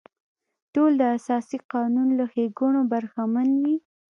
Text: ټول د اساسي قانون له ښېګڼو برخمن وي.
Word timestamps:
ټول 0.73 0.91
د 1.01 1.03
اساسي 1.17 1.57
قانون 1.73 2.07
له 2.17 2.25
ښېګڼو 2.31 2.81
برخمن 2.93 3.49
وي. 3.61 3.75